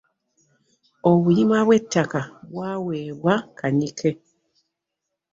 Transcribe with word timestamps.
Obuyima 1.09 1.57
bw’ettaka 1.65 2.21
bwaweebwa 2.51 3.33
Kanyike. 3.57 4.11